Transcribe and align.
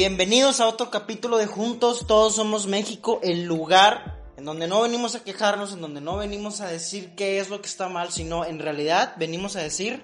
Bienvenidos 0.00 0.60
a 0.60 0.66
otro 0.66 0.90
capítulo 0.90 1.36
de 1.36 1.44
Juntos, 1.44 2.06
todos 2.06 2.36
somos 2.36 2.66
México, 2.66 3.20
el 3.22 3.44
lugar 3.44 4.18
en 4.38 4.46
donde 4.46 4.66
no 4.66 4.80
venimos 4.80 5.14
a 5.14 5.22
quejarnos, 5.22 5.74
en 5.74 5.82
donde 5.82 6.00
no 6.00 6.16
venimos 6.16 6.62
a 6.62 6.68
decir 6.68 7.10
qué 7.16 7.38
es 7.38 7.50
lo 7.50 7.60
que 7.60 7.66
está 7.66 7.90
mal, 7.90 8.10
sino 8.10 8.46
en 8.46 8.60
realidad 8.60 9.14
venimos 9.18 9.56
a 9.56 9.62
decir 9.62 10.02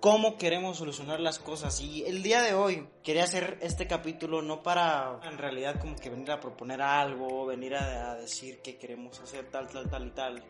cómo 0.00 0.38
queremos 0.38 0.78
solucionar 0.78 1.20
las 1.20 1.38
cosas. 1.38 1.80
Y 1.80 2.02
el 2.02 2.24
día 2.24 2.42
de 2.42 2.54
hoy 2.54 2.88
quería 3.04 3.22
hacer 3.22 3.58
este 3.62 3.86
capítulo 3.86 4.42
no 4.42 4.64
para 4.64 5.20
en 5.22 5.38
realidad 5.38 5.78
como 5.80 5.94
que 5.94 6.10
venir 6.10 6.32
a 6.32 6.40
proponer 6.40 6.82
algo, 6.82 7.46
venir 7.46 7.76
a, 7.76 8.16
decir 8.16 8.58
qué 8.60 8.76
queremos 8.76 9.20
hacer 9.20 9.48
tal, 9.52 9.68
tal, 9.68 9.88
tal 9.88 10.08
y 10.08 10.10
tal, 10.10 10.44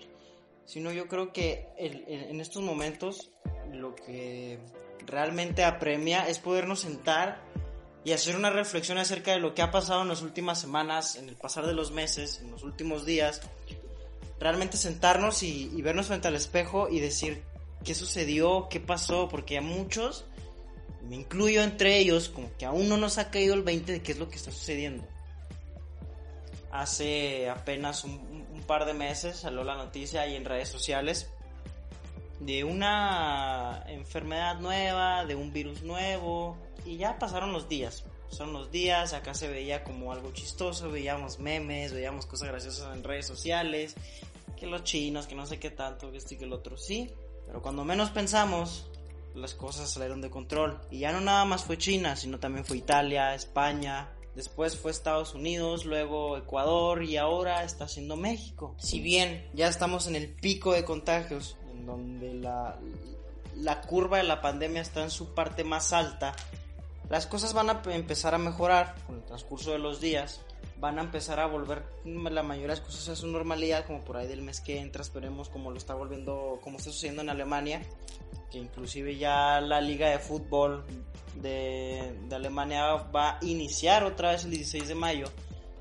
sino 0.64 0.92
yo 0.92 1.08
creo 1.08 1.30
que 1.34 1.68
en 1.76 2.40
estos 2.40 2.62
momentos 2.62 3.32
lo 3.70 3.94
que 3.94 4.58
realmente 5.06 5.64
apremia 5.64 6.28
es 6.28 6.38
podernos 6.38 6.80
sentar 6.80 7.42
y 8.08 8.12
hacer 8.14 8.36
una 8.36 8.48
reflexión 8.48 8.96
acerca 8.96 9.32
de 9.32 9.38
lo 9.38 9.54
que 9.54 9.60
ha 9.60 9.70
pasado 9.70 10.00
en 10.00 10.08
las 10.08 10.22
últimas 10.22 10.58
semanas, 10.58 11.16
en 11.16 11.28
el 11.28 11.36
pasar 11.36 11.66
de 11.66 11.74
los 11.74 11.90
meses, 11.90 12.40
en 12.40 12.50
los 12.50 12.62
últimos 12.62 13.04
días. 13.04 13.42
Realmente 14.40 14.78
sentarnos 14.78 15.42
y, 15.42 15.68
vernos 15.82 16.06
frente 16.06 16.26
al 16.26 16.34
espejo 16.34 16.88
y 16.88 17.00
decir 17.00 17.42
qué 17.84 17.94
sucedió, 17.94 18.68
qué 18.70 18.80
pasó, 18.80 19.28
porque 19.28 19.58
a 19.58 19.60
muchos, 19.60 20.24
me 21.02 21.16
incluyo 21.16 21.62
entre 21.62 21.98
ellos, 21.98 22.30
como 22.30 22.50
que 22.56 22.64
aún 22.64 22.88
no 22.88 22.96
nos 22.96 23.18
ha 23.18 23.30
caído 23.30 23.52
el 23.52 23.62
20 23.62 23.92
de 23.92 24.02
qué 24.02 24.12
es 24.12 24.18
lo 24.18 24.30
que 24.30 24.36
está 24.36 24.52
sucediendo. 24.52 25.06
Hace 26.72 27.50
apenas 27.50 28.04
un, 28.04 28.46
un 28.50 28.62
par 28.62 28.86
de 28.86 28.94
meses 28.94 29.36
salió 29.36 29.64
la 29.64 29.74
noticia 29.74 30.22
ahí 30.22 30.34
en 30.34 30.46
redes 30.46 30.70
sociales 30.70 31.28
de 32.40 32.64
una 32.64 33.84
enfermedad 33.88 34.60
nueva, 34.60 35.24
de 35.24 35.34
un 35.34 35.52
virus 35.52 35.82
nuevo, 35.82 36.56
y 36.84 36.96
ya 36.96 37.18
pasaron 37.18 37.52
los 37.52 37.68
días. 37.68 38.04
Son 38.28 38.52
los 38.52 38.70
días, 38.70 39.14
acá 39.14 39.34
se 39.34 39.48
veía 39.48 39.84
como 39.84 40.12
algo 40.12 40.32
chistoso, 40.32 40.90
veíamos 40.90 41.38
memes, 41.38 41.92
veíamos 41.92 42.26
cosas 42.26 42.48
graciosas 42.48 42.94
en 42.94 43.02
redes 43.02 43.26
sociales, 43.26 43.94
que 44.56 44.66
los 44.66 44.84
chinos, 44.84 45.26
que 45.26 45.34
no 45.34 45.46
sé 45.46 45.58
qué 45.58 45.70
tanto, 45.70 46.10
que 46.10 46.18
esto 46.18 46.34
y 46.34 46.36
que 46.36 46.44
el 46.44 46.52
otro, 46.52 46.76
sí. 46.76 47.10
Pero 47.46 47.62
cuando 47.62 47.84
menos 47.84 48.10
pensamos, 48.10 48.90
las 49.34 49.54
cosas 49.54 49.90
salieron 49.90 50.20
de 50.20 50.30
control. 50.30 50.80
Y 50.90 51.00
ya 51.00 51.12
no 51.12 51.20
nada 51.20 51.44
más 51.44 51.64
fue 51.64 51.78
China, 51.78 52.16
sino 52.16 52.38
también 52.38 52.64
fue 52.64 52.76
Italia, 52.76 53.34
España, 53.34 54.10
después 54.34 54.76
fue 54.76 54.90
Estados 54.90 55.34
Unidos, 55.34 55.84
luego 55.84 56.36
Ecuador 56.36 57.02
y 57.02 57.16
ahora 57.16 57.64
está 57.64 57.88
siendo 57.88 58.16
México. 58.16 58.74
Si 58.78 59.00
bien 59.00 59.48
ya 59.54 59.68
estamos 59.68 60.06
en 60.06 60.16
el 60.16 60.28
pico 60.28 60.72
de 60.72 60.84
contagios, 60.84 61.56
donde 61.88 62.34
la, 62.34 62.78
la 63.56 63.80
curva 63.80 64.18
de 64.18 64.22
la 64.24 64.40
pandemia 64.40 64.82
está 64.82 65.02
en 65.02 65.10
su 65.10 65.34
parte 65.34 65.64
más 65.64 65.92
alta, 65.92 66.34
las 67.08 67.26
cosas 67.26 67.54
van 67.54 67.70
a 67.70 67.80
empezar 67.86 68.34
a 68.34 68.38
mejorar 68.38 68.94
con 69.06 69.16
el 69.16 69.24
transcurso 69.24 69.72
de 69.72 69.78
los 69.78 70.00
días. 70.00 70.42
Van 70.78 70.98
a 70.98 71.02
empezar 71.02 71.40
a 71.40 71.46
volver 71.46 71.82
la 72.04 72.42
mayoría 72.42 72.74
de 72.74 72.80
las 72.80 72.80
cosas 72.80 73.08
a 73.08 73.16
su 73.16 73.26
normalidad, 73.26 73.84
como 73.84 74.04
por 74.04 74.16
ahí 74.16 74.28
del 74.28 74.42
mes 74.42 74.60
que 74.60 74.78
entra, 74.78 75.02
esperemos 75.02 75.48
como 75.48 75.70
lo 75.70 75.78
está 75.78 75.94
volviendo, 75.94 76.60
como 76.62 76.78
está 76.78 76.90
sucediendo 76.90 77.22
en 77.22 77.30
Alemania, 77.30 77.82
que 78.50 78.58
inclusive 78.58 79.16
ya 79.16 79.60
la 79.60 79.80
liga 79.80 80.10
de 80.10 80.18
fútbol 80.18 80.84
de, 81.34 82.14
de 82.28 82.36
Alemania 82.36 82.94
va 82.94 83.30
a 83.30 83.38
iniciar 83.42 84.04
otra 84.04 84.32
vez 84.32 84.44
el 84.44 84.50
16 84.50 84.86
de 84.86 84.94
mayo 84.94 85.26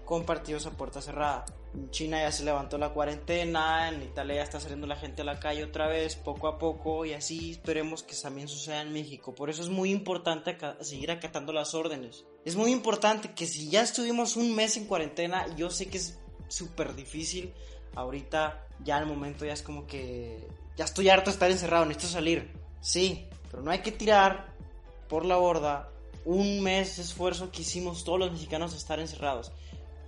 con 0.06 0.24
partidos 0.24 0.66
a 0.66 0.72
puerta 0.72 1.02
cerrada. 1.02 1.46
China 1.92 2.20
ya 2.22 2.32
se 2.32 2.44
levantó 2.44 2.78
la 2.78 2.90
cuarentena, 2.90 3.90
en 3.90 4.02
Italia 4.02 4.38
ya 4.38 4.44
está 4.44 4.60
saliendo 4.60 4.88
la 4.88 4.96
gente 4.96 5.22
a 5.22 5.26
la 5.26 5.40
calle 5.40 5.64
otra 5.64 5.88
vez, 5.88 6.16
poco 6.16 6.48
a 6.48 6.58
poco, 6.58 7.06
y 7.06 7.14
así 7.14 7.52
esperemos 7.52 8.04
que 8.04 8.16
también 8.16 8.48
suceda 8.48 8.82
en 8.82 8.94
México. 8.94 9.36
Por 9.36 9.50
eso 9.50 9.62
es 9.62 9.70
muy 9.70 9.92
importante 9.92 10.58
seguir 10.82 11.12
acatando 11.12 11.54
las 11.54 11.74
órdenes. 11.76 12.26
Es 12.46 12.56
muy 12.56 12.72
importante 12.72 13.34
que 13.34 13.46
si 13.46 13.70
ya 13.70 13.82
estuvimos 13.82 14.36
un 14.36 14.56
mes 14.56 14.78
en 14.78 14.86
cuarentena, 14.86 15.46
yo 15.56 15.70
sé 15.70 15.88
que 15.88 15.98
es 15.98 16.20
súper 16.48 16.96
difícil, 16.96 17.54
ahorita 17.96 18.68
ya 18.84 18.98
el 18.98 19.06
momento 19.06 19.46
ya 19.46 19.54
es 19.54 19.62
como 19.62 19.86
que 19.88 20.48
ya 20.76 20.86
estoy 20.86 21.10
harto 21.10 21.30
de 21.30 21.34
estar 21.34 21.52
encerrado, 21.52 21.86
necesito 21.86 22.14
salir. 22.14 22.52
Sí, 22.82 23.28
pero 23.50 23.64
no 23.64 23.72
hay 23.72 23.80
que 23.80 23.92
tirar 23.92 24.54
por 25.08 25.26
la 25.26 25.38
borda 25.38 25.90
un 26.26 26.62
mes 26.62 26.98
de 26.98 27.04
esfuerzo 27.04 27.52
que 27.52 27.62
hicimos 27.62 28.04
todos 28.04 28.20
los 28.20 28.32
mexicanos 28.32 28.72
de 28.72 28.78
estar 28.78 29.00
encerrados 29.00 29.52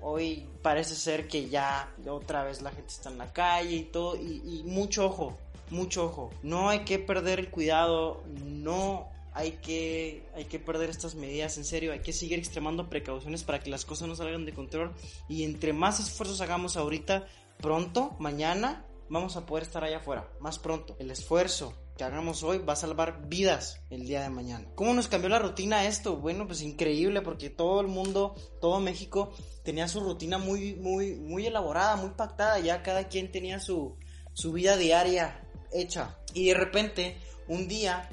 hoy 0.01 0.47
parece 0.61 0.95
ser 0.95 1.27
que 1.27 1.49
ya 1.49 1.93
otra 2.07 2.43
vez 2.43 2.61
la 2.61 2.71
gente 2.71 2.89
está 2.89 3.09
en 3.09 3.17
la 3.17 3.31
calle 3.31 3.75
y 3.75 3.83
todo, 3.83 4.15
y, 4.15 4.63
mucho 4.65 5.05
ojo, 5.05 5.37
mucho 5.69 6.05
ojo, 6.05 6.31
no 6.43 6.69
hay 6.69 6.79
que 6.79 6.99
perder 6.99 7.39
el 7.39 7.49
cuidado, 7.49 8.23
no 8.45 9.09
hay 9.33 9.53
que, 9.53 10.25
hay 10.35 10.45
que 10.45 10.59
perder 10.59 10.89
estas 10.89 11.15
medidas 11.15 11.57
en 11.57 11.65
serio, 11.65 11.93
hay 11.93 11.99
que 11.99 12.13
seguir 12.13 12.39
extremando 12.39 12.89
precauciones 12.89 13.43
para 13.43 13.59
que 13.59 13.69
las 13.69 13.85
cosas 13.85 14.07
no 14.07 14.15
salgan 14.15 14.45
de 14.45 14.53
control 14.53 14.93
y 15.27 15.43
entre 15.43 15.73
más 15.73 15.99
esfuerzos 15.99 16.41
hagamos 16.41 16.77
ahorita, 16.77 17.27
pronto, 17.59 18.15
mañana, 18.19 18.85
vamos 19.09 19.35
a 19.35 19.45
poder 19.45 19.63
estar 19.63 19.83
allá 19.83 19.97
afuera, 19.97 20.29
más 20.39 20.59
pronto. 20.59 20.95
El 20.99 21.11
esfuerzo, 21.11 21.73
que 21.99 22.05
hagamos 22.05 22.43
hoy 22.43 22.59
va 22.59 22.73
a 22.73 22.77
salvar 22.77 23.27
vidas 23.27 23.81
el 23.89 24.07
día 24.07 24.21
de 24.21 24.29
mañana. 24.29 24.65
¿Cómo 24.73 24.93
nos 24.93 25.09
cambió 25.09 25.27
la 25.27 25.37
rutina 25.37 25.85
esto? 25.85 26.15
Bueno, 26.15 26.47
pues 26.47 26.61
increíble 26.61 27.21
porque 27.21 27.49
todo 27.49 27.81
el 27.81 27.87
mundo, 27.87 28.35
todo 28.61 28.79
México 28.79 29.33
tenía 29.65 29.89
su 29.89 29.99
rutina 29.99 30.37
muy, 30.37 30.75
muy, 30.75 31.15
muy 31.15 31.45
elaborada, 31.45 31.97
muy 31.97 32.11
pactada, 32.11 32.57
ya 32.59 32.83
cada 32.83 33.09
quien 33.09 33.33
tenía 33.33 33.59
su, 33.59 33.97
su 34.31 34.53
vida 34.53 34.77
diaria 34.77 35.45
hecha. 35.73 36.17
Y 36.33 36.47
de 36.47 36.53
repente, 36.53 37.17
un 37.49 37.67
día 37.67 38.09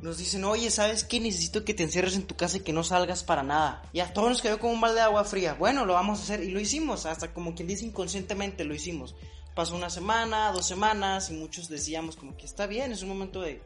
nos 0.00 0.16
dicen, 0.16 0.42
oye, 0.44 0.70
¿sabes 0.70 1.04
qué? 1.04 1.20
Necesito 1.20 1.62
que 1.62 1.74
te 1.74 1.82
encierres 1.82 2.16
en 2.16 2.26
tu 2.26 2.36
casa 2.36 2.56
y 2.56 2.60
que 2.60 2.72
no 2.72 2.84
salgas 2.84 3.22
para 3.22 3.42
nada. 3.42 3.82
Y 3.92 4.00
a 4.00 4.14
todos 4.14 4.30
nos 4.30 4.40
cayó 4.40 4.58
como 4.58 4.72
un 4.72 4.80
balde 4.80 4.96
de 4.96 5.02
agua 5.02 5.24
fría. 5.24 5.52
Bueno, 5.52 5.84
lo 5.84 5.92
vamos 5.92 6.20
a 6.20 6.22
hacer 6.22 6.42
y 6.42 6.50
lo 6.50 6.58
hicimos, 6.58 7.04
hasta 7.04 7.34
como 7.34 7.54
quien 7.54 7.68
dice 7.68 7.84
inconscientemente 7.84 8.64
lo 8.64 8.74
hicimos 8.74 9.14
pasó 9.56 9.74
una 9.74 9.88
semana, 9.88 10.52
dos 10.52 10.66
semanas 10.66 11.30
y 11.30 11.32
muchos 11.32 11.70
decíamos 11.70 12.14
como 12.14 12.36
que 12.36 12.44
está 12.44 12.66
bien, 12.66 12.92
es 12.92 13.02
un 13.02 13.08
momento 13.08 13.40
de 13.40 13.62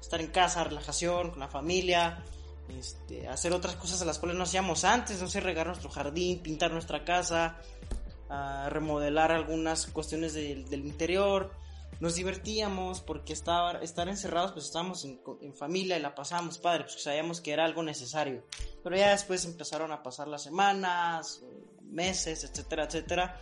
estar 0.00 0.20
en 0.20 0.28
casa, 0.28 0.62
relajación, 0.62 1.32
con 1.32 1.40
la 1.40 1.48
familia, 1.48 2.22
este, 2.68 3.26
hacer 3.26 3.52
otras 3.52 3.74
cosas 3.74 4.00
a 4.00 4.04
las 4.04 4.20
cuales 4.20 4.38
no 4.38 4.44
hacíamos 4.44 4.84
antes, 4.84 5.20
no 5.20 5.26
sé, 5.26 5.40
regar 5.40 5.66
nuestro 5.66 5.90
jardín, 5.90 6.38
pintar 6.38 6.70
nuestra 6.70 7.04
casa, 7.04 7.56
remodelar 8.68 9.32
algunas 9.32 9.86
cuestiones 9.86 10.34
del 10.34 10.86
interior. 10.86 11.52
Nos 11.98 12.14
divertíamos 12.14 13.00
porque 13.00 13.32
estaba, 13.32 13.80
estar 13.80 14.08
encerrados, 14.08 14.52
pues 14.52 14.66
estábamos 14.66 15.04
en, 15.04 15.20
en 15.40 15.54
familia 15.54 15.98
y 15.98 16.00
la 16.00 16.14
pasábamos 16.14 16.58
padre, 16.58 16.84
pues 16.84 17.02
sabíamos 17.02 17.40
que 17.40 17.52
era 17.52 17.64
algo 17.64 17.82
necesario. 17.82 18.44
Pero 18.84 18.96
ya 18.96 19.10
después 19.10 19.44
empezaron 19.44 19.90
a 19.90 20.02
pasar 20.02 20.28
las 20.28 20.42
semanas, 20.42 21.40
meses, 21.82 22.44
etcétera, 22.44 22.84
etcétera. 22.84 23.40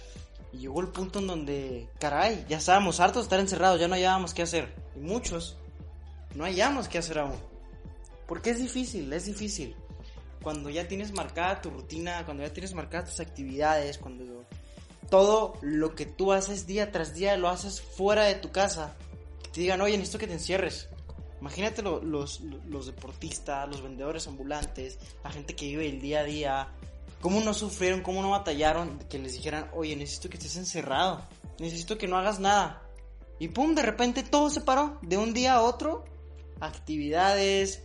Y 0.53 0.59
llegó 0.59 0.81
el 0.81 0.89
punto 0.89 1.19
en 1.19 1.27
donde, 1.27 1.89
caray, 1.99 2.45
ya 2.49 2.59
estábamos 2.59 3.01
hartos 3.01 3.23
de 3.23 3.27
estar 3.27 3.41
encerrados, 3.41 3.81
ya 3.81 3.89
no 3.89 3.95
hallábamos 3.95 4.35
qué 4.35 4.43
hacer. 4.43 4.75
Y 4.95 5.01
muchos 5.01 5.57
no 6.35 6.45
hallamos 6.45 6.89
qué 6.89 6.99
hacer 6.99 7.19
aún. 7.19 7.39
Porque 8.27 8.51
es 8.51 8.59
difícil, 8.59 9.13
es 9.13 9.27
difícil. 9.27 9.75
Cuando 10.43 10.71
ya 10.71 10.89
tienes 10.89 11.13
marcada 11.13 11.61
tu 11.61 11.71
rutina, 11.71 12.25
cuando 12.25 12.43
ya 12.43 12.53
tienes 12.53 12.75
marcadas 12.75 13.11
tus 13.11 13.21
actividades, 13.21 13.99
cuando 13.99 14.45
todo 15.09 15.55
lo 15.61 15.95
que 15.95 16.07
tú 16.07 16.33
haces 16.33 16.67
día 16.67 16.91
tras 16.91 17.15
día 17.15 17.37
lo 17.37 17.49
haces 17.49 17.81
fuera 17.81 18.25
de 18.25 18.35
tu 18.35 18.51
casa, 18.51 18.97
te 19.53 19.61
digan, 19.61 19.81
oye, 19.81 19.97
necesito 19.97 20.19
que 20.19 20.27
te 20.27 20.33
encierres. 20.33 20.89
Imagínate 21.41 21.83
los, 21.83 22.41
los 22.41 22.87
deportistas, 22.87 23.69
los 23.69 23.83
vendedores 23.83 24.27
ambulantes, 24.29 24.99
la 25.25 25.31
gente 25.31 25.55
que 25.57 25.67
vive 25.67 25.89
el 25.89 26.01
día 26.01 26.21
a 26.21 26.25
día, 26.25 26.69
cómo 27.23 27.41
no 27.41 27.55
sufrieron, 27.55 28.03
cómo 28.03 28.21
no 28.21 28.31
batallaron, 28.31 28.99
que 29.09 29.19
les 29.19 29.35
dijeran, 29.35 29.71
oye, 29.73 29.97
necesito 29.97 30.29
que 30.29 30.37
estés 30.37 30.57
encerrado, 30.57 31.27
necesito 31.59 31.97
que 31.97 32.09
no 32.09 32.19
hagas 32.19 32.41
nada. 32.41 32.83
Y 33.39 33.49
pum, 33.49 33.75
de 33.75 33.83
repente 33.83 34.25
todo 34.25 34.51
se 34.51 34.61
paró, 34.61 34.99
de 35.03 35.17
un 35.17 35.33
día 35.33 35.55
a 35.55 35.63
otro, 35.63 36.05
actividades, 36.61 37.83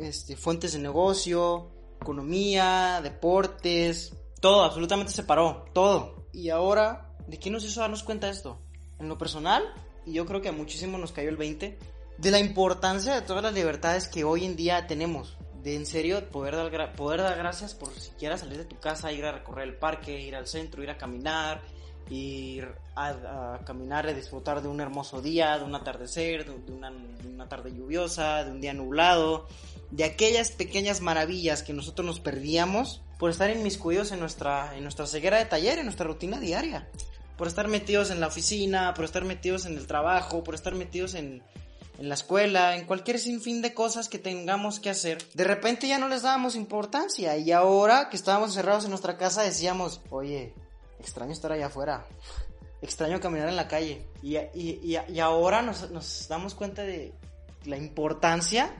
este, 0.00 0.36
fuentes 0.36 0.72
de 0.72 0.78
negocio, 0.78 1.70
economía, 2.00 3.00
deportes, 3.02 4.14
todo, 4.40 4.62
absolutamente 4.62 5.12
se 5.12 5.24
paró, 5.24 5.64
todo. 5.74 6.28
Y 6.32 6.50
ahora, 6.50 7.14
¿de 7.26 7.38
qué 7.38 7.50
nos 7.50 7.64
hizo 7.64 7.80
darnos 7.80 8.04
cuenta 8.04 8.30
esto? 8.30 8.60
En 9.00 9.08
lo 9.08 9.18
personal, 9.18 9.62
y 10.06 10.12
yo 10.12 10.24
creo 10.24 10.40
que 10.40 10.48
a 10.48 10.52
muchísimo 10.52 10.98
nos 10.98 11.10
cayó 11.10 11.28
el 11.28 11.36
20, 11.36 11.78
de 12.16 12.30
la 12.30 12.38
importancia 12.38 13.14
de 13.14 13.22
todas 13.22 13.42
las 13.42 13.54
libertades 13.54 14.06
que 14.06 14.22
hoy 14.22 14.44
en 14.44 14.54
día 14.54 14.86
tenemos. 14.86 15.36
De 15.62 15.76
en 15.76 15.86
serio 15.86 16.28
poder 16.30 16.56
dar, 16.56 16.92
poder 16.94 17.22
dar 17.22 17.38
gracias 17.38 17.74
por 17.74 17.92
siquiera 17.94 18.36
salir 18.36 18.58
de 18.58 18.64
tu 18.64 18.80
casa, 18.80 19.12
ir 19.12 19.24
a 19.24 19.32
recorrer 19.32 19.68
el 19.68 19.76
parque, 19.76 20.20
ir 20.20 20.34
al 20.34 20.48
centro, 20.48 20.82
ir 20.82 20.90
a 20.90 20.98
caminar, 20.98 21.62
ir 22.10 22.68
a, 22.96 23.60
caminar 23.64 24.08
y 24.10 24.14
disfrutar 24.14 24.60
de 24.60 24.68
un 24.68 24.80
hermoso 24.80 25.22
día, 25.22 25.56
de 25.58 25.64
un 25.64 25.74
atardecer, 25.74 26.44
de, 26.46 26.72
una, 26.72 26.90
de 26.90 27.28
una 27.28 27.48
tarde 27.48 27.72
lluviosa, 27.72 28.44
de 28.44 28.50
un 28.50 28.60
día 28.60 28.74
nublado, 28.74 29.46
de 29.92 30.02
aquellas 30.02 30.50
pequeñas 30.50 31.00
maravillas 31.00 31.62
que 31.62 31.72
nosotros 31.72 32.04
nos 32.04 32.18
perdíamos 32.18 33.02
por 33.18 33.30
estar 33.30 33.48
inmiscuidos 33.50 34.10
en 34.10 34.18
nuestra, 34.18 34.76
en 34.76 34.82
nuestra 34.82 35.06
ceguera 35.06 35.38
de 35.38 35.44
taller, 35.44 35.78
en 35.78 35.84
nuestra 35.84 36.06
rutina 36.06 36.40
diaria, 36.40 36.88
por 37.36 37.46
estar 37.46 37.68
metidos 37.68 38.10
en 38.10 38.18
la 38.18 38.26
oficina, 38.26 38.94
por 38.94 39.04
estar 39.04 39.24
metidos 39.24 39.64
en 39.66 39.78
el 39.78 39.86
trabajo, 39.86 40.42
por 40.42 40.56
estar 40.56 40.74
metidos 40.74 41.14
en, 41.14 41.40
en 42.02 42.08
la 42.08 42.16
escuela, 42.16 42.76
en 42.76 42.84
cualquier 42.84 43.20
sinfín 43.20 43.62
de 43.62 43.74
cosas 43.74 44.08
que 44.08 44.18
tengamos 44.18 44.80
que 44.80 44.90
hacer, 44.90 45.24
de 45.34 45.44
repente 45.44 45.86
ya 45.86 45.98
no 45.98 46.08
les 46.08 46.22
dábamos 46.22 46.56
importancia. 46.56 47.36
Y 47.36 47.52
ahora 47.52 48.08
que 48.10 48.16
estábamos 48.16 48.50
encerrados 48.50 48.82
en 48.82 48.90
nuestra 48.90 49.16
casa 49.16 49.44
decíamos, 49.44 50.00
oye, 50.10 50.52
extraño 50.98 51.30
estar 51.30 51.52
allá 51.52 51.66
afuera, 51.66 52.04
extraño 52.80 53.20
caminar 53.20 53.48
en 53.48 53.54
la 53.54 53.68
calle. 53.68 54.04
Y, 54.20 54.36
y, 54.36 54.98
y, 55.08 55.20
ahora 55.20 55.62
nos, 55.62 55.92
nos, 55.92 56.26
damos 56.26 56.56
cuenta 56.56 56.82
de 56.82 57.12
la 57.66 57.76
importancia 57.76 58.74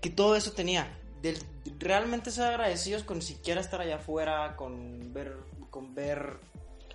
que 0.00 0.10
todo 0.10 0.36
eso 0.36 0.52
tenía, 0.52 0.96
de 1.20 1.36
realmente 1.80 2.30
ser 2.30 2.44
agradecidos 2.44 3.02
con 3.02 3.22
siquiera 3.22 3.60
estar 3.60 3.80
allá 3.80 3.96
afuera, 3.96 4.54
con 4.54 5.12
ver, 5.12 5.36
con 5.70 5.96
ver 5.96 6.38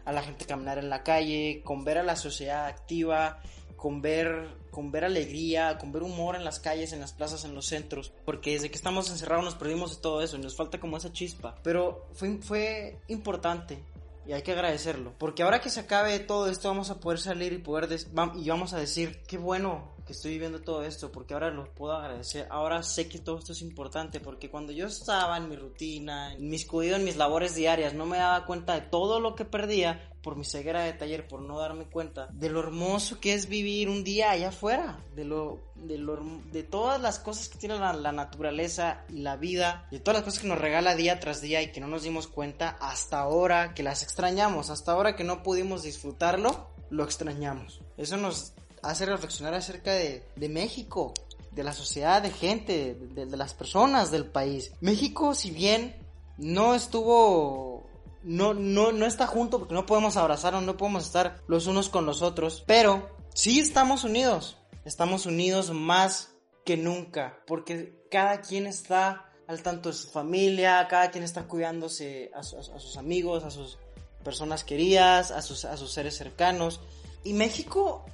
a 0.06 0.14
la 0.14 0.22
gente 0.24 0.46
caminar 0.46 0.78
en 0.78 0.90
la 0.90 1.04
calle, 1.04 1.62
con 1.66 1.84
ver 1.84 1.98
a 1.98 2.04
la 2.04 2.16
sociedad 2.16 2.68
activa, 2.68 3.42
con 3.78 4.02
ver, 4.02 4.50
con 4.72 4.92
ver 4.92 5.06
alegría, 5.06 5.78
con 5.78 5.94
ver 5.94 6.04
humor 6.04 6.36
en 6.36 6.44
las 6.44 6.60
calles, 6.60 6.92
en 6.92 7.00
las 7.00 7.14
plazas, 7.14 7.46
en 7.46 7.56
los 7.56 7.68
centros, 7.68 8.12
porque 8.26 8.52
desde 8.52 8.70
que 8.70 8.76
estamos 8.76 9.10
encerrados 9.10 9.46
nos 9.46 9.56
perdimos 9.56 9.96
de 9.96 10.02
todo 10.02 10.22
eso 10.22 10.36
y 10.36 10.42
nos 10.42 10.56
falta 10.56 10.80
como 10.80 10.98
esa 10.98 11.14
chispa. 11.14 11.56
Pero 11.64 12.08
fue, 12.14 12.38
fue 12.42 12.98
importante 13.08 13.80
y 14.28 14.34
hay 14.34 14.42
que 14.42 14.52
agradecerlo, 14.52 15.14
porque 15.18 15.44
ahora 15.44 15.62
que 15.62 15.70
se 15.70 15.80
acabe 15.80 16.20
todo 16.20 16.50
esto 16.50 16.68
vamos 16.68 16.90
a 16.90 17.00
poder 17.00 17.20
salir 17.20 17.54
y 17.54 17.60
poder 17.60 17.88
y 18.36 18.50
vamos 18.50 18.74
a 18.74 18.80
decir, 18.80 19.22
qué 19.28 19.38
bueno 19.38 19.96
que 20.08 20.14
estoy 20.14 20.32
viviendo 20.32 20.62
todo 20.62 20.84
esto, 20.84 21.12
porque 21.12 21.34
ahora 21.36 21.52
lo 21.52 21.72
puedo 21.76 21.94
agradecer. 21.94 22.48
Ahora 22.50 22.82
sé 22.82 23.08
que 23.08 23.20
todo 23.20 23.38
esto 23.38 23.52
es 23.52 23.62
importante, 23.62 24.20
porque 24.20 24.50
cuando 24.50 24.72
yo 24.72 24.88
estaba 24.88 25.38
en 25.38 25.50
mi 25.50 25.56
rutina, 25.56 26.34
en 26.34 26.50
mis 26.50 26.66
cuidados, 26.66 27.00
en 27.00 27.06
mis 27.06 27.18
labores 27.18 27.54
diarias, 27.54 27.94
no 27.94 28.06
me 28.06 28.18
daba 28.18 28.46
cuenta 28.46 28.74
de 28.74 28.82
todo 28.82 29.20
lo 29.20 29.36
que 29.36 29.46
perdía 29.46 30.10
por 30.24 30.36
mi 30.36 30.44
ceguera 30.44 30.84
de 30.84 30.94
taller, 30.94 31.28
por 31.28 31.42
no 31.42 31.60
darme 31.60 31.86
cuenta 31.86 32.28
de 32.34 32.50
lo 32.50 32.60
hermoso 32.60 33.20
que 33.20 33.34
es 33.34 33.48
vivir 33.48 33.88
un 33.88 34.04
día 34.04 34.32
allá 34.32 34.50
afuera, 34.50 35.00
de 35.16 35.24
lo, 35.24 35.62
de 35.76 35.98
lo, 35.98 36.18
de 36.52 36.64
todas 36.64 37.02
las 37.02 37.20
cosas 37.20 37.50
que 37.50 37.58
tiene 37.58 37.80
la, 37.80 37.94
la 37.94 38.12
naturaleza 38.12 39.06
y 39.10 39.20
la 39.20 39.38
vida, 39.38 39.88
de 39.92 40.00
todas 40.00 40.20
las 40.20 40.26
cosas 40.26 40.42
que 40.42 40.48
nos 40.48 40.58
regala 40.58 40.96
día 40.96 41.20
tras 41.20 41.42
día 41.42 41.62
y 41.62 41.72
que 41.72 41.80
no 41.80 41.88
nos 41.88 42.04
dimos 42.04 42.28
cuenta 42.28 42.78
hasta 42.82 43.20
ahora 43.20 43.74
que 43.74 43.84
las 43.84 44.04
extrañamos, 44.04 44.70
hasta 44.70 44.92
ahora 44.92 45.16
que 45.16 45.24
no 45.24 45.44
pudimos 45.44 45.84
disfrutarlo, 45.84 46.72
lo 46.90 47.04
extrañamos. 47.04 47.82
Eso 47.98 48.18
nos 48.18 48.54
hace 48.88 49.06
reflexionar 49.06 49.54
acerca 49.54 49.92
de, 49.92 50.24
México, 50.50 51.14
de 51.52 51.64
la 51.64 51.74
sociedad, 51.74 52.22
de 52.22 52.32
gente, 52.32 52.96
de, 52.96 53.26
las 53.26 53.54
personas 53.54 54.12
del 54.12 54.26
país. 54.26 54.72
México, 54.80 55.36
si 55.36 55.52
bien 55.52 55.96
no 56.38 56.74
estuvo 56.74 57.86
no, 58.24 58.54
no, 58.54 58.92
no 58.92 59.06
está 59.06 59.28
junto 59.28 59.60
porque 59.60 59.74
no 59.74 59.86
podemos 59.86 60.16
abrazarnos, 60.16 60.64
no 60.64 60.78
podemos 60.78 61.06
estar 61.06 61.42
los 61.48 61.68
unos 61.68 61.90
con 61.90 62.06
los 62.06 62.22
otros, 62.22 62.64
pero 62.66 63.10
sí 63.34 63.60
estamos 63.60 64.04
unidos, 64.04 64.58
estamos 64.86 65.26
unidos 65.26 65.72
más 65.72 66.34
que 66.66 66.78
nunca, 66.78 67.40
porque 67.46 68.06
cada 68.10 68.42
quien 68.42 68.68
está 68.68 69.26
al 69.48 69.64
tanto 69.64 69.90
de 69.90 69.96
su 69.96 70.10
familia, 70.10 70.88
cada 70.90 71.12
quien 71.12 71.24
está 71.24 71.48
cuidándose 71.48 72.32
a, 72.34 72.40
a 72.40 72.44
sus 72.44 72.98
amigos, 72.98 73.44
a 73.44 73.52
sus 73.52 73.78
personas 74.24 74.64
queridas, 74.64 75.32
a 75.32 75.42
sus, 75.42 75.66
a 75.66 75.78
sus 75.78 75.92
seres 75.92 76.18
cercanos. 76.18 76.82
Y 77.24 77.34
México 77.34 78.06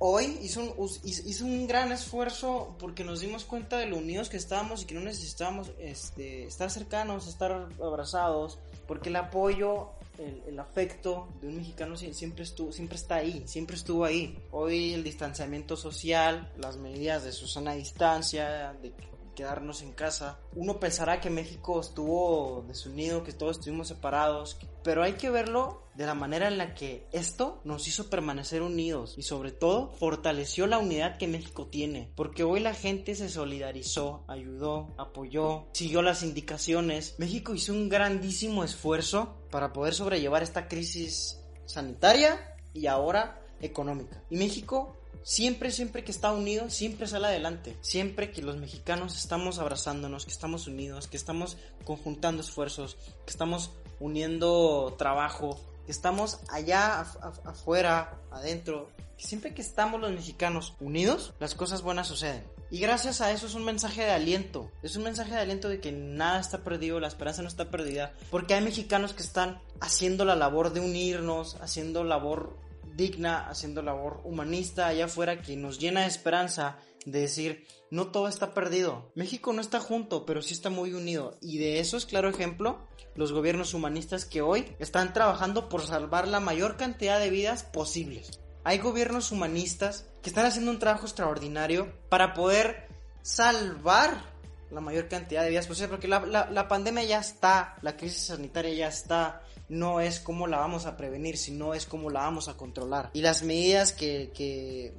hoy 0.00 0.38
hizo 0.42 0.62
un, 0.62 0.90
hizo 1.04 1.44
un 1.44 1.66
gran 1.66 1.92
esfuerzo 1.92 2.74
porque 2.78 3.04
nos 3.04 3.20
dimos 3.20 3.44
cuenta 3.44 3.76
de 3.76 3.86
lo 3.86 3.98
unidos 3.98 4.30
que 4.30 4.38
estábamos 4.38 4.82
y 4.82 4.86
que 4.86 4.94
no 4.94 5.02
necesitábamos 5.02 5.70
este, 5.78 6.44
estar 6.44 6.70
cercanos, 6.70 7.28
estar 7.28 7.68
abrazados, 7.80 8.58
porque 8.88 9.10
el 9.10 9.16
apoyo, 9.16 9.90
el, 10.18 10.58
afecto 10.58 11.28
de 11.40 11.48
un 11.48 11.58
mexicano 11.58 11.96
siempre, 11.96 12.44
estuvo, 12.44 12.72
siempre 12.72 12.96
está 12.96 13.16
ahí, 13.16 13.42
siempre 13.46 13.76
estuvo 13.76 14.04
ahí. 14.04 14.38
Hoy 14.50 14.94
el 14.94 15.04
distanciamiento 15.04 15.76
social, 15.76 16.50
las 16.56 16.78
medidas 16.78 17.22
de 17.22 17.32
su 17.32 17.46
sana 17.46 17.74
distancia, 17.74 18.72
de 18.82 18.92
quedarnos 19.40 19.80
en 19.80 19.92
casa. 19.92 20.38
Uno 20.54 20.78
pensará 20.78 21.18
que 21.22 21.30
México 21.30 21.80
estuvo 21.80 22.62
desunido, 22.68 23.24
que 23.24 23.32
todos 23.32 23.56
estuvimos 23.56 23.88
separados, 23.88 24.58
pero 24.84 25.02
hay 25.02 25.14
que 25.14 25.30
verlo 25.30 25.88
de 25.94 26.04
la 26.04 26.14
manera 26.14 26.46
en 26.46 26.58
la 26.58 26.74
que 26.74 27.08
esto 27.10 27.62
nos 27.64 27.88
hizo 27.88 28.10
permanecer 28.10 28.60
unidos 28.60 29.14
y 29.16 29.22
sobre 29.22 29.50
todo 29.50 29.92
fortaleció 29.92 30.66
la 30.66 30.76
unidad 30.76 31.16
que 31.16 31.26
México 31.26 31.68
tiene, 31.68 32.12
porque 32.16 32.44
hoy 32.44 32.60
la 32.60 32.74
gente 32.74 33.14
se 33.14 33.30
solidarizó, 33.30 34.24
ayudó, 34.28 34.94
apoyó, 34.98 35.68
siguió 35.72 36.02
las 36.02 36.22
indicaciones. 36.22 37.14
México 37.16 37.54
hizo 37.54 37.72
un 37.72 37.88
grandísimo 37.88 38.62
esfuerzo 38.62 39.38
para 39.50 39.72
poder 39.72 39.94
sobrellevar 39.94 40.42
esta 40.42 40.68
crisis 40.68 41.40
sanitaria 41.64 42.56
y 42.74 42.88
ahora 42.88 43.40
económica. 43.62 44.22
Y 44.28 44.36
México 44.36 44.99
Siempre, 45.22 45.70
siempre 45.70 46.04
que 46.04 46.10
está 46.10 46.32
unido, 46.32 46.70
siempre 46.70 47.06
sale 47.06 47.26
adelante. 47.26 47.76
Siempre 47.80 48.32
que 48.32 48.42
los 48.42 48.56
mexicanos 48.56 49.16
estamos 49.16 49.58
abrazándonos, 49.58 50.24
que 50.24 50.32
estamos 50.32 50.66
unidos, 50.66 51.08
que 51.08 51.16
estamos 51.16 51.56
conjuntando 51.84 52.42
esfuerzos, 52.42 52.96
que 53.24 53.30
estamos 53.30 53.70
uniendo 53.98 54.94
trabajo, 54.98 55.60
que 55.86 55.92
estamos 55.92 56.38
allá 56.50 57.00
afuera, 57.44 58.18
adentro. 58.30 58.90
siempre 59.16 59.52
que 59.52 59.60
estamos 59.60 60.00
los 60.00 60.10
mexicanos 60.12 60.74
unidos, 60.80 61.34
las 61.38 61.54
cosas 61.54 61.82
buenas 61.82 62.08
suceden. 62.08 62.42
Y 62.70 62.78
gracias 62.78 63.20
a 63.20 63.32
eso 63.32 63.46
es 63.46 63.54
un 63.54 63.64
mensaje 63.64 64.02
de 64.02 64.12
aliento. 64.12 64.70
Es 64.82 64.94
un 64.94 65.02
mensaje 65.02 65.32
de 65.32 65.40
aliento 65.40 65.68
de 65.68 65.80
que 65.80 65.90
nada 65.90 66.38
está 66.40 66.58
perdido, 66.58 67.00
la 67.00 67.08
esperanza 67.08 67.42
no 67.42 67.48
está 67.48 67.68
perdida. 67.68 68.14
Porque 68.30 68.54
hay 68.54 68.62
mexicanos 68.62 69.12
que 69.12 69.22
están 69.22 69.60
haciendo 69.80 70.24
la 70.24 70.36
labor 70.36 70.72
de 70.72 70.80
unirnos, 70.80 71.56
haciendo 71.56 72.04
labor 72.04 72.56
digna, 72.96 73.48
haciendo 73.48 73.82
labor 73.82 74.20
humanista 74.24 74.86
allá 74.86 75.06
afuera 75.06 75.42
que 75.42 75.56
nos 75.56 75.78
llena 75.78 76.02
de 76.02 76.08
esperanza 76.08 76.78
de 77.06 77.20
decir, 77.20 77.66
no 77.90 78.08
todo 78.08 78.28
está 78.28 78.54
perdido. 78.54 79.10
México 79.14 79.52
no 79.52 79.60
está 79.60 79.80
junto, 79.80 80.26
pero 80.26 80.42
sí 80.42 80.54
está 80.54 80.70
muy 80.70 80.92
unido. 80.92 81.36
Y 81.40 81.58
de 81.58 81.80
eso 81.80 81.96
es 81.96 82.06
claro 82.06 82.28
ejemplo 82.28 82.86
los 83.14 83.32
gobiernos 83.32 83.74
humanistas 83.74 84.24
que 84.24 84.42
hoy 84.42 84.76
están 84.78 85.12
trabajando 85.12 85.68
por 85.68 85.82
salvar 85.82 86.28
la 86.28 86.40
mayor 86.40 86.76
cantidad 86.76 87.18
de 87.18 87.30
vidas 87.30 87.64
posibles. 87.64 88.40
Hay 88.62 88.78
gobiernos 88.78 89.32
humanistas 89.32 90.06
que 90.22 90.28
están 90.30 90.46
haciendo 90.46 90.70
un 90.70 90.78
trabajo 90.78 91.06
extraordinario 91.06 91.92
para 92.08 92.34
poder 92.34 92.88
salvar 93.22 94.29
la 94.70 94.80
mayor 94.80 95.08
cantidad 95.08 95.42
de 95.42 95.50
vidas 95.50 95.66
posibles, 95.66 95.90
porque 95.90 96.08
la, 96.08 96.20
la 96.50 96.68
pandemia 96.68 97.04
ya 97.04 97.18
está, 97.18 97.76
la 97.82 97.96
crisis 97.96 98.26
sanitaria 98.26 98.74
ya 98.74 98.88
está, 98.88 99.42
no 99.70 100.00
es 100.00 100.18
cómo 100.18 100.48
la 100.48 100.58
vamos 100.58 100.84
a 100.84 100.96
prevenir, 100.96 101.38
sino 101.38 101.74
es 101.74 101.86
cómo 101.86 102.10
la 102.10 102.20
vamos 102.20 102.48
a 102.48 102.56
controlar. 102.56 103.10
Y 103.14 103.22
las 103.22 103.44
medidas 103.44 103.92
que, 103.92 104.32
que, 104.34 104.92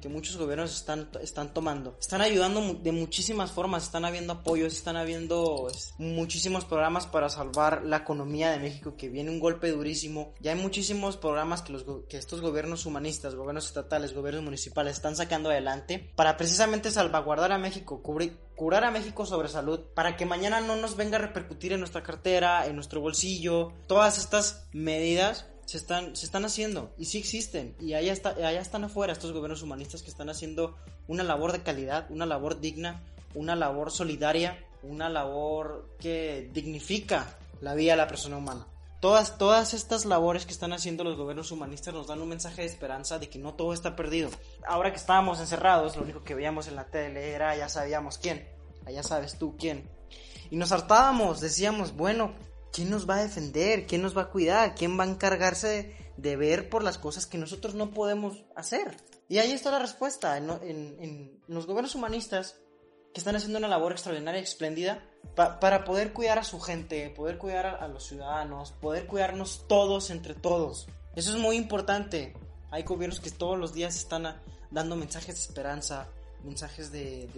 que, 0.00 0.08
muchos 0.08 0.36
gobiernos 0.36 0.74
están, 0.74 1.08
están 1.22 1.54
tomando 1.54 1.96
están 2.00 2.20
ayudando 2.20 2.74
de 2.74 2.92
muchísimas 2.92 3.52
formas, 3.52 3.84
están 3.84 4.04
habiendo 4.04 4.32
apoyos, 4.32 4.72
están 4.72 4.96
habiendo 4.96 5.68
muchísimos 5.98 6.64
programas 6.64 7.06
para 7.06 7.28
salvar 7.28 7.84
la 7.84 7.98
economía 7.98 8.50
de 8.50 8.58
México, 8.58 8.96
que 8.96 9.08
viene 9.08 9.30
un 9.30 9.40
golpe 9.40 9.70
durísimo. 9.70 10.34
Ya 10.40 10.52
hay 10.52 10.58
muchísimos 10.60 11.16
programas 11.16 11.62
que, 11.62 11.72
los, 11.72 11.84
que 12.08 12.16
estos 12.16 12.40
gobiernos 12.40 12.86
humanistas, 12.86 13.34
gobiernos 13.34 13.66
estatales, 13.66 14.14
gobiernos 14.14 14.44
municipales 14.44 14.96
están 14.96 15.16
sacando 15.16 15.50
adelante 15.50 16.12
para 16.16 16.36
precisamente 16.36 16.90
salvaguardar 16.90 17.52
a 17.52 17.58
México, 17.58 18.02
curar 18.02 18.84
a 18.84 18.90
México 18.90 19.26
sobre 19.26 19.48
salud 19.48 19.80
para 19.94 20.16
que 20.16 20.26
mañana 20.26 20.60
no 20.60 20.76
nos 20.76 20.96
venga 20.96 21.18
a 21.18 21.20
repercutir 21.20 21.72
en 21.72 21.80
nuestra 21.80 22.02
cartera, 22.02 22.66
en 22.66 22.74
nuestro 22.74 23.00
bolsillo. 23.00 23.72
Todas 23.86 24.18
estas 24.18 24.66
medidas 24.72 25.46
se 25.68 25.76
están, 25.76 26.16
se 26.16 26.24
están 26.24 26.46
haciendo 26.46 26.94
y 26.96 27.04
sí 27.04 27.18
existen. 27.18 27.76
Y 27.78 27.92
allá, 27.92 28.10
está, 28.10 28.30
allá 28.30 28.58
están 28.58 28.84
afuera 28.84 29.12
estos 29.12 29.32
gobiernos 29.32 29.60
humanistas 29.60 30.02
que 30.02 30.08
están 30.08 30.30
haciendo 30.30 30.74
una 31.08 31.24
labor 31.24 31.52
de 31.52 31.62
calidad, 31.62 32.06
una 32.08 32.24
labor 32.24 32.58
digna, 32.58 33.02
una 33.34 33.54
labor 33.54 33.90
solidaria, 33.90 34.64
una 34.82 35.10
labor 35.10 35.94
que 36.00 36.48
dignifica 36.54 37.36
la 37.60 37.74
vida 37.74 37.92
de 37.92 37.96
la 37.98 38.08
persona 38.08 38.38
humana. 38.38 38.66
Todas, 39.00 39.36
todas 39.36 39.74
estas 39.74 40.06
labores 40.06 40.46
que 40.46 40.52
están 40.52 40.72
haciendo 40.72 41.04
los 41.04 41.18
gobiernos 41.18 41.52
humanistas 41.52 41.92
nos 41.92 42.06
dan 42.06 42.22
un 42.22 42.30
mensaje 42.30 42.62
de 42.62 42.68
esperanza 42.68 43.18
de 43.18 43.28
que 43.28 43.38
no 43.38 43.52
todo 43.52 43.74
está 43.74 43.94
perdido. 43.94 44.30
Ahora 44.66 44.90
que 44.90 44.96
estábamos 44.96 45.38
encerrados, 45.38 45.96
lo 45.96 46.02
único 46.02 46.24
que 46.24 46.34
veíamos 46.34 46.66
en 46.68 46.76
la 46.76 46.86
tele 46.86 47.32
era 47.32 47.54
ya 47.54 47.68
sabíamos 47.68 48.16
quién, 48.16 48.48
allá 48.86 49.02
sabes 49.02 49.38
tú 49.38 49.54
quién. 49.58 49.86
Y 50.50 50.56
nos 50.56 50.72
hartábamos, 50.72 51.40
decíamos, 51.40 51.94
bueno, 51.94 52.32
¿quién 52.72 52.90
nos 52.90 53.08
va 53.08 53.16
a 53.16 53.22
defender? 53.22 53.86
¿Quién 53.86 54.02
nos 54.02 54.16
va 54.16 54.22
a 54.22 54.30
cuidar? 54.30 54.74
¿Quién 54.74 54.98
va 54.98 55.04
a 55.04 55.08
encargarse 55.08 55.94
de 56.16 56.36
ver 56.36 56.68
por 56.68 56.82
las 56.82 56.98
cosas 56.98 57.26
que 57.26 57.38
nosotros 57.38 57.74
no 57.74 57.90
podemos 57.90 58.44
hacer? 58.56 58.96
Y 59.28 59.38
ahí 59.38 59.52
está 59.52 59.70
la 59.70 59.78
respuesta. 59.78 60.36
En, 60.36 61.40
los 61.48 61.66
gobiernos 61.66 61.94
humanistas 61.94 62.58
que 63.12 63.20
están 63.20 63.36
haciendo 63.36 63.58
una 63.58 63.68
labor 63.68 63.92
extraordinaria 63.92 64.40
y 64.40 64.44
espléndida 64.44 65.02
para 65.34 65.84
poder 65.84 66.12
cuidar 66.12 66.38
a 66.38 66.44
su 66.44 66.60
gente, 66.60 67.10
poder 67.10 67.38
cuidar 67.38 67.66
a, 67.66 67.88
los 67.88 68.06
ciudadanos, 68.06 68.72
poder 68.72 69.06
cuidarnos 69.06 69.66
todos 69.66 70.10
entre 70.10 70.34
todos. 70.34 70.88
Eso 71.14 71.34
es 71.34 71.40
muy 71.40 71.56
importante. 71.56 72.34
Hay 72.70 72.82
gobiernos 72.82 73.20
que 73.20 73.30
todos 73.30 73.58
los 73.58 73.72
días 73.72 73.96
están 73.96 74.40
dando 74.70 74.94
mensajes 74.96 75.34
de 75.34 75.40
esperanza, 75.40 76.08
mensajes 76.44 76.92
de, 76.92 77.28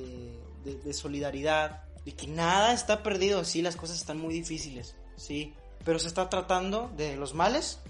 de 0.64 0.92
solidaridad, 0.92 1.84
de 2.04 2.12
que 2.12 2.26
nada 2.26 2.72
está 2.72 3.02
perdido. 3.02 3.44
Sí, 3.44 3.62
las 3.62 3.76
cosas 3.76 3.99
están 3.99 4.18
muy 4.18 4.34
difíciles 4.34 4.96
sí, 5.20 5.54
pero 5.84 5.98
se 5.98 6.08
está 6.08 6.28
tratando 6.28 6.90
de 6.96 7.16
los 7.16 7.34
males, 7.34 7.80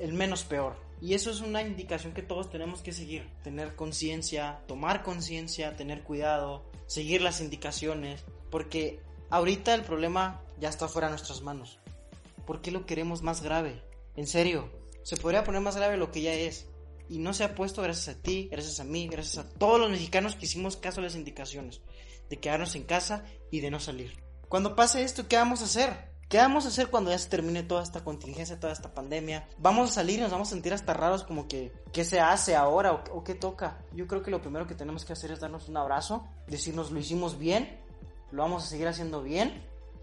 el, 0.00 0.12
menos 0.12 0.44
peor. 0.44 0.76
Y 1.00 1.14
eso 1.14 1.30
es 1.30 1.40
una 1.40 1.62
indicación 1.62 2.12
que 2.12 2.22
todos 2.22 2.50
tenemos 2.50 2.82
que 2.82 2.92
seguir. 2.92 3.28
Tener 3.42 3.74
conciencia, 3.74 4.60
tomar 4.66 5.02
conciencia, 5.02 5.76
tener 5.76 6.02
cuidado, 6.02 6.64
seguir 6.86 7.22
las 7.22 7.40
indicaciones. 7.40 8.24
Porque 8.50 9.00
ahorita 9.30 9.74
el 9.74 9.82
problema 9.82 10.42
ya 10.60 10.68
está 10.68 10.88
fuera 10.88 11.08
de 11.08 11.12
nuestras 11.12 11.40
manos. 11.40 11.78
¿Por 12.46 12.60
qué 12.60 12.70
lo 12.70 12.84
queremos 12.84 13.22
más 13.22 13.42
grave? 13.42 13.82
En 14.14 14.26
serio, 14.26 14.70
se 15.02 15.16
podría 15.16 15.44
poner 15.44 15.62
más 15.62 15.76
grave 15.76 15.96
lo 15.96 16.10
que 16.12 16.20
ya 16.20 16.34
es. 16.34 16.66
Y 17.08 17.18
no 17.18 17.32
se 17.32 17.44
ha 17.44 17.54
puesto 17.54 17.82
gracias 17.82 18.16
a 18.16 18.22
ti, 18.22 18.48
gracias 18.50 18.78
a 18.78 18.84
mí, 18.84 19.08
gracias 19.08 19.38
a 19.38 19.48
todos 19.48 19.80
los 19.80 19.90
mexicanos 19.90 20.36
que 20.36 20.44
hicimos 20.44 20.76
caso 20.76 21.00
a 21.00 21.04
las 21.04 21.16
indicaciones. 21.16 21.80
De 22.28 22.38
quedarnos 22.38 22.76
en 22.76 22.84
casa 22.84 23.24
y 23.50 23.60
de 23.60 23.70
no 23.70 23.80
salir. 23.80 24.22
Cuando 24.48 24.76
pase 24.76 25.02
esto, 25.02 25.26
¿qué 25.26 25.36
vamos 25.36 25.62
a 25.62 25.64
hacer? 25.64 26.09
¿Qué 26.30 26.38
vamos 26.38 26.64
a 26.64 26.68
hacer 26.68 26.90
cuando 26.90 27.10
ya 27.10 27.18
se 27.18 27.28
termine 27.28 27.64
toda 27.64 27.82
esta 27.82 28.04
contingencia, 28.04 28.60
toda 28.60 28.72
esta 28.72 28.94
pandemia? 28.94 29.48
¿Vamos 29.58 29.90
a 29.90 29.94
salir 29.94 30.20
y 30.20 30.22
nos 30.22 30.30
vamos 30.30 30.46
a 30.46 30.52
sentir 30.52 30.72
hasta 30.72 30.94
raros 30.94 31.24
como 31.24 31.48
que 31.48 31.72
qué 31.92 32.04
se 32.04 32.20
hace 32.20 32.54
ahora 32.54 32.92
o, 32.92 33.24
qué 33.24 33.34
toca? 33.34 33.78
Yo 33.92 34.06
creo 34.06 34.22
que 34.22 34.30
lo 34.30 34.40
primero 34.40 34.64
que 34.68 34.76
tenemos 34.76 35.04
que 35.04 35.12
hacer 35.12 35.32
es 35.32 35.40
darnos 35.40 35.68
un 35.68 35.76
abrazo, 35.76 36.24
decirnos 36.46 36.92
lo 36.92 37.00
hicimos 37.00 37.36
bien, 37.36 37.80
lo 38.30 38.42
vamos 38.42 38.62
a 38.62 38.66
seguir 38.68 38.86
haciendo 38.86 39.24
bien 39.24 39.60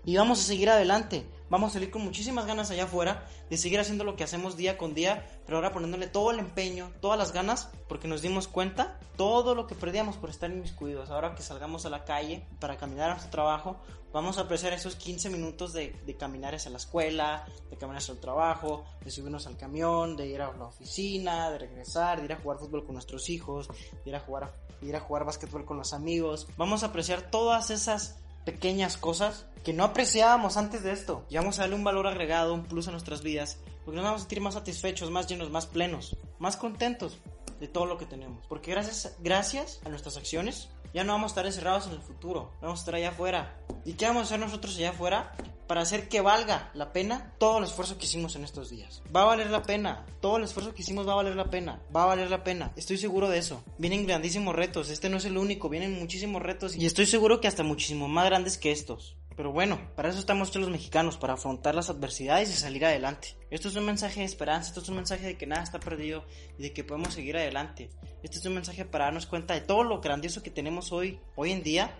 y 0.07 0.15
vamos 0.15 0.39
a 0.39 0.43
seguir 0.43 0.69
adelante. 0.69 1.27
Vamos 1.49 1.71
a 1.71 1.73
salir 1.73 1.91
con 1.91 2.01
muchísimas 2.01 2.45
ganas 2.45 2.71
allá 2.71 2.85
afuera 2.85 3.27
de 3.49 3.57
seguir 3.57 3.77
haciendo 3.77 4.05
lo 4.05 4.15
que 4.15 4.23
hacemos 4.23 4.55
día 4.55 4.77
con 4.77 4.93
día, 4.93 5.27
pero 5.45 5.57
ahora 5.57 5.73
poniéndole 5.73 6.07
todo 6.07 6.31
el 6.31 6.39
empeño, 6.39 6.93
todas 7.01 7.19
las 7.19 7.33
ganas, 7.33 7.69
porque 7.89 8.07
nos 8.07 8.21
dimos 8.21 8.47
cuenta 8.47 9.01
todo 9.17 9.53
lo 9.53 9.67
que 9.67 9.75
perdíamos 9.75 10.15
por 10.15 10.29
estar 10.29 10.49
inmiscuidos. 10.49 11.09
Ahora 11.09 11.35
que 11.35 11.43
salgamos 11.43 11.85
a 11.85 11.89
la 11.89 12.05
calle 12.05 12.47
para 12.61 12.77
caminar 12.77 13.09
a 13.09 13.13
nuestro 13.15 13.31
trabajo, 13.31 13.81
vamos 14.13 14.37
a 14.37 14.43
apreciar 14.43 14.71
esos 14.71 14.95
15 14.95 15.29
minutos 15.29 15.73
de, 15.73 15.91
caminar 16.17 16.55
hacia 16.55 16.71
la 16.71 16.77
escuela, 16.77 17.45
de 17.69 17.75
caminar 17.75 17.97
hacia 17.97 18.13
el 18.13 18.21
trabajo, 18.21 18.85
de 19.03 19.11
subirnos 19.11 19.45
al 19.45 19.57
camión, 19.57 20.15
de 20.15 20.27
ir 20.27 20.41
a 20.41 20.53
la 20.53 20.67
oficina, 20.67 21.51
de 21.51 21.57
regresar, 21.57 22.19
de 22.19 22.25
ir 22.25 22.31
a 22.31 22.37
jugar 22.37 22.59
fútbol 22.59 22.85
con 22.85 22.93
nuestros 22.93 23.29
hijos, 23.29 23.67
de 24.05 24.09
ir 24.09 24.15
a 24.15 24.21
jugar, 24.21 24.53
de 24.79 24.87
ir 24.87 24.95
a 24.95 25.01
jugar 25.01 25.25
básquetbol 25.25 25.65
con 25.65 25.75
los 25.75 25.91
amigos. 25.91 26.47
Vamos 26.55 26.83
a 26.83 26.87
apreciar 26.87 27.29
todas 27.29 27.71
esas 27.71 28.21
pequeñas 28.47 28.95
cosas 28.95 29.45
que 29.65 29.73
no 29.73 29.83
apreciábamos 29.83 30.55
antes 30.55 30.81
de 30.81 30.93
esto. 30.93 31.25
Y 31.29 31.35
vamos 31.35 31.59
a 31.59 31.63
darle 31.63 31.75
un 31.75 31.83
valor 31.83 32.07
agregado, 32.07 32.53
un 32.53 32.63
plus 32.63 32.87
a 32.87 32.91
nuestras 32.91 33.21
vidas, 33.21 33.57
porque 33.83 33.97
nos 33.97 34.05
vamos 34.05 34.21
a 34.21 34.23
sentir 34.23 34.39
más 34.39 34.53
satisfechos, 34.53 35.11
más 35.11 35.27
llenos, 35.27 35.51
más 35.51 35.65
plenos, 35.65 36.15
más 36.39 36.55
contentos 36.55 37.17
de 37.59 37.67
todo 37.67 37.85
lo 37.85 37.97
que 37.97 38.05
tenemos. 38.05 38.45
Porque 38.47 38.71
gracias, 38.71 39.17
gracias 39.19 39.81
a 39.83 39.89
nuestras 39.89 40.15
acciones, 40.15 40.69
ya 40.93 41.03
no 41.03 41.13
vamos 41.13 41.31
a 41.31 41.33
estar 41.33 41.45
encerrados 41.45 41.87
en 41.87 41.93
el 41.93 42.01
futuro, 42.01 42.51
vamos 42.61 42.79
a 42.79 42.81
estar 42.81 42.95
allá 42.95 43.09
afuera. 43.09 43.59
¿Y 43.85 43.93
qué 43.93 44.05
vamos 44.05 44.23
a 44.23 44.25
hacer 44.25 44.39
nosotros 44.39 44.75
allá 44.77 44.91
afuera? 44.91 45.33
para 45.67 45.81
hacer 45.81 46.07
que 46.07 46.21
valga 46.21 46.71
la 46.73 46.93
pena 46.93 47.33
todo 47.37 47.59
el 47.59 47.65
esfuerzo 47.65 47.97
que 47.97 48.05
hicimos 48.05 48.35
en 48.35 48.43
estos 48.43 48.69
días. 48.69 49.03
Va 49.15 49.23
a 49.23 49.25
valer 49.25 49.51
la 49.51 49.63
pena, 49.63 50.05
todo 50.21 50.37
el 50.37 50.43
esfuerzo 50.43 50.73
que 50.73 50.81
hicimos 50.81 51.07
va 51.07 51.13
a 51.13 51.17
valer 51.17 51.35
la 51.35 51.49
pena, 51.49 51.81
va 51.95 52.03
a 52.03 52.07
valer 52.07 52.29
la 52.31 52.43
pena, 52.43 52.71
estoy 52.75 52.97
seguro 52.97 53.29
de 53.29 53.37
eso. 53.37 53.63
Vienen 53.77 54.07
grandísimos 54.07 54.55
retos, 54.55 54.89
este 54.89 55.09
no 55.09 55.17
es 55.17 55.25
el 55.25 55.37
único, 55.37 55.69
vienen 55.69 55.99
muchísimos 55.99 56.41
retos 56.41 56.75
y 56.75 56.85
estoy 56.85 57.05
seguro 57.05 57.41
que 57.41 57.47
hasta 57.47 57.63
muchísimo 57.63 58.07
más 58.07 58.25
grandes 58.25 58.57
que 58.57 58.71
estos. 58.71 59.17
Pero 59.37 59.51
bueno, 59.51 59.79
para 59.95 60.09
eso 60.09 60.17
estamos 60.17 60.49
hechos 60.49 60.63
los 60.63 60.71
mexicanos, 60.71 61.15
para 61.15 61.33
afrontar 61.33 61.75
las 61.75 61.91
adversidades 61.91 62.49
y 62.49 62.53
salir 62.53 62.83
adelante. 62.83 63.35
Esto 63.51 63.67
es 63.67 63.75
un 63.75 63.85
mensaje 63.85 64.21
de 64.21 64.25
esperanza, 64.25 64.69
esto 64.69 64.81
es 64.81 64.89
un 64.89 64.95
mensaje 64.95 65.27
de 65.27 65.37
que 65.37 65.45
nada 65.45 65.61
está 65.61 65.79
perdido 65.79 66.25
y 66.57 66.63
de 66.63 66.73
que 66.73 66.83
podemos 66.83 67.13
seguir 67.13 67.37
adelante. 67.37 67.91
Este 68.23 68.39
es 68.39 68.45
un 68.47 68.55
mensaje 68.55 68.83
para 68.83 69.05
darnos 69.05 69.27
cuenta 69.27 69.53
de 69.53 69.61
todo 69.61 69.83
lo 69.83 70.01
grandioso 70.01 70.41
que 70.41 70.49
tenemos 70.49 70.91
hoy, 70.91 71.19
hoy 71.35 71.51
en 71.51 71.61
día, 71.61 71.95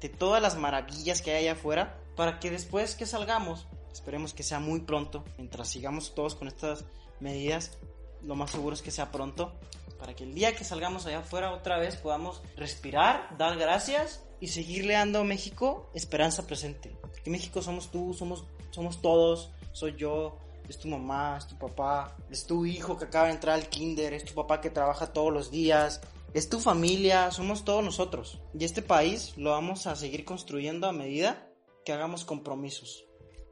de 0.00 0.08
todas 0.08 0.40
las 0.40 0.56
maravillas 0.56 1.22
que 1.22 1.32
hay 1.32 1.42
allá 1.42 1.52
afuera 1.54 1.98
para 2.14 2.38
que 2.38 2.52
después 2.52 2.94
que 2.94 3.04
salgamos, 3.04 3.66
esperemos 3.92 4.32
que 4.32 4.44
sea 4.44 4.60
muy 4.60 4.80
pronto, 4.80 5.24
mientras 5.38 5.68
sigamos 5.68 6.14
todos 6.14 6.36
con 6.36 6.46
estas 6.46 6.84
medidas, 7.18 7.78
lo 8.22 8.34
más 8.34 8.50
seguro 8.50 8.74
es 8.74 8.82
que 8.82 8.90
sea 8.90 9.10
pronto, 9.10 9.52
para 9.98 10.14
que 10.14 10.24
el 10.24 10.34
día 10.34 10.54
que 10.54 10.64
salgamos 10.64 11.06
allá 11.06 11.18
afuera 11.18 11.52
otra 11.52 11.78
vez 11.78 11.96
podamos 11.96 12.42
respirar, 12.56 13.36
dar 13.38 13.56
gracias 13.56 14.24
y 14.40 14.48
seguirle 14.48 14.94
dando 14.94 15.20
a 15.20 15.24
México 15.24 15.90
esperanza 15.94 16.46
presente. 16.46 16.96
Que 17.24 17.30
México 17.30 17.62
somos 17.62 17.90
tú, 17.90 18.14
somos, 18.14 18.44
somos 18.70 19.00
todos, 19.00 19.50
soy 19.72 19.96
yo, 19.96 20.38
es 20.68 20.78
tu 20.78 20.88
mamá, 20.88 21.36
es 21.38 21.46
tu 21.46 21.56
papá, 21.56 22.16
es 22.30 22.46
tu 22.46 22.66
hijo 22.66 22.96
que 22.96 23.06
acaba 23.06 23.26
de 23.26 23.34
entrar 23.34 23.54
al 23.54 23.68
kinder, 23.68 24.12
es 24.12 24.24
tu 24.24 24.34
papá 24.34 24.60
que 24.60 24.70
trabaja 24.70 25.12
todos 25.12 25.32
los 25.32 25.50
días, 25.50 26.00
es 26.34 26.48
tu 26.48 26.60
familia, 26.60 27.30
somos 27.30 27.64
todos 27.64 27.84
nosotros. 27.84 28.40
Y 28.58 28.64
este 28.64 28.82
país 28.82 29.34
lo 29.36 29.50
vamos 29.50 29.86
a 29.86 29.96
seguir 29.96 30.24
construyendo 30.24 30.86
a 30.86 30.92
medida 30.92 31.48
que 31.84 31.92
hagamos 31.92 32.24
compromisos. 32.24 33.06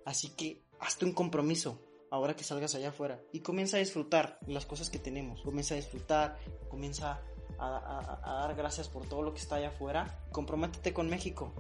Así 0.05 0.29
que 0.31 0.65
hazte 0.81 1.05
un 1.05 1.13
compromiso 1.13 1.81
ahora 2.15 2.37
que 2.37 2.45
salgas 2.45 2.77
allá 2.77 2.91
afuera 2.91 3.21
y 3.33 3.41
comienza 3.41 3.77
a 3.77 3.81
disfrutar 3.81 4.39
las 4.47 4.67
cosas 4.67 4.89
que 4.89 5.01
tenemos. 5.01 5.43
Comienza 5.43 5.75
a 5.75 5.77
disfrutar, 5.77 6.39
comienza 6.69 7.21
a, 7.59 8.21
dar 8.25 8.55
gracias 8.55 8.89
por 8.89 9.07
todo 9.09 9.23
lo 9.23 9.35
que 9.35 9.41
está 9.41 9.57
allá 9.57 9.69
afuera. 9.69 10.21
Comprométete 10.31 10.93
con 10.93 11.11
México. 11.11 11.53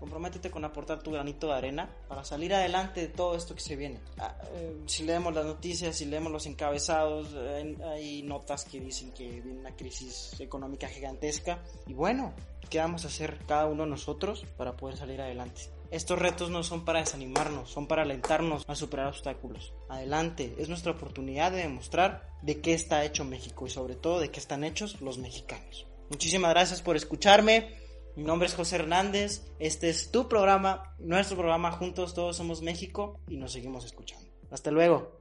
Comprométete 0.00 0.50
con 0.50 0.64
aportar 0.64 1.00
tu 1.00 1.12
granito 1.12 1.46
de 1.46 1.52
arena 1.52 1.88
para 2.08 2.24
salir 2.24 2.52
adelante 2.52 3.02
de 3.02 3.08
todo 3.08 3.36
esto 3.36 3.54
que 3.54 3.60
se 3.60 3.76
viene. 3.76 4.00
Ah, 4.18 4.34
eh, 4.54 4.82
si 4.86 5.04
leemos 5.04 5.32
las 5.32 5.44
noticias, 5.44 5.94
si 5.94 6.06
leemos 6.06 6.32
los 6.32 6.46
encabezados, 6.46 7.28
eh, 7.34 7.76
hay 7.84 8.22
notas 8.22 8.64
que 8.64 8.80
dicen 8.80 9.12
que 9.12 9.28
viene 9.42 9.60
una 9.60 9.76
crisis 9.76 10.40
económica 10.40 10.88
gigantesca. 10.88 11.62
Y 11.86 11.92
bueno, 11.92 12.32
¿qué 12.68 12.78
vamos 12.78 13.04
a 13.04 13.08
hacer 13.08 13.38
cada 13.46 13.66
uno 13.66 13.84
de 13.84 13.90
nosotros 13.90 14.44
para 14.56 14.76
poder 14.76 14.96
salir 14.96 15.20
adelante? 15.20 15.70
Estos 15.90 16.20
retos 16.20 16.50
no 16.50 16.62
son 16.62 16.84
para 16.84 17.00
desanimarnos, 17.00 17.70
son 17.70 17.88
para 17.88 18.02
alentarnos 18.02 18.64
a 18.68 18.76
superar 18.76 19.08
obstáculos. 19.08 19.74
Adelante, 19.88 20.54
es 20.58 20.68
nuestra 20.68 20.92
oportunidad 20.92 21.50
de 21.50 21.58
demostrar 21.58 22.30
de 22.42 22.60
qué 22.60 22.74
está 22.74 23.04
hecho 23.04 23.24
México 23.24 23.66
y 23.66 23.70
sobre 23.70 23.96
todo 23.96 24.20
de 24.20 24.30
qué 24.30 24.38
están 24.38 24.62
hechos 24.62 25.00
los 25.00 25.18
mexicanos. 25.18 25.86
Muchísimas 26.08 26.50
gracias 26.50 26.80
por 26.80 26.96
escucharme. 26.96 27.74
Mi 28.16 28.22
nombre 28.22 28.46
es 28.46 28.54
José 28.54 28.76
Hernández, 28.76 29.46
este 29.58 29.88
es 29.88 30.12
tu 30.12 30.28
programa, 30.28 30.94
nuestro 30.98 31.36
programa 31.36 31.72
Juntos 31.72 32.14
Todos 32.14 32.36
Somos 32.36 32.62
México 32.62 33.18
y 33.28 33.36
nos 33.36 33.52
seguimos 33.52 33.84
escuchando. 33.84 34.30
Hasta 34.50 34.70
luego. 34.70 35.20